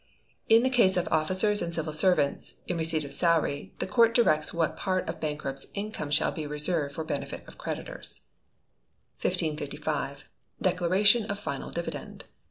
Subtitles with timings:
[0.49, 4.51] In the case of officers and civil servants, in receipt of salary, the Court directs
[4.51, 8.21] what part of bankrupt's income shall be reserved for benefit of creditors.
[9.21, 10.25] 1555.
[10.59, 12.23] Declaration of Final Dividend.